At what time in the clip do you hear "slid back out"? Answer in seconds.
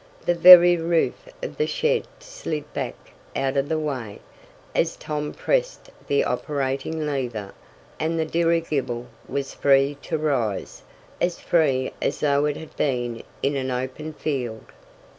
2.17-3.55